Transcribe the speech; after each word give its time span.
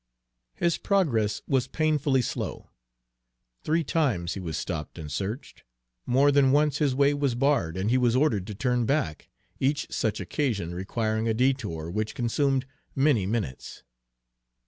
His 0.55 0.79
progress 0.79 1.43
was 1.47 1.67
painfully 1.67 2.23
slow. 2.23 2.71
Three 3.63 3.83
times 3.83 4.33
he 4.33 4.39
was 4.39 4.57
stopped 4.57 4.97
and 4.97 5.11
searched. 5.11 5.61
More 6.07 6.31
than 6.31 6.51
once 6.51 6.79
his 6.79 6.95
way 6.95 7.13
was 7.13 7.35
barred, 7.35 7.77
and 7.77 7.91
he 7.91 7.99
was 7.99 8.15
ordered 8.15 8.47
to 8.47 8.55
turn 8.55 8.87
back, 8.87 9.29
each 9.59 9.91
such 9.93 10.19
occasion 10.19 10.73
requiring 10.73 11.27
a 11.27 11.35
detour 11.35 11.91
which 11.91 12.15
consumed 12.15 12.65
many 12.95 13.27
minutes. 13.27 13.83